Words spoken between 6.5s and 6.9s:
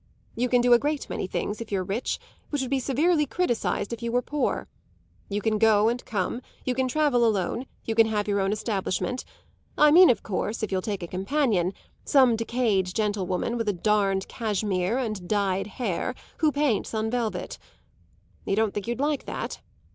you can